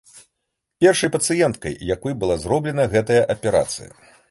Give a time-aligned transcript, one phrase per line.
[0.85, 3.89] Першай пацыенткай, якой была зробленая гэтая аперацыя.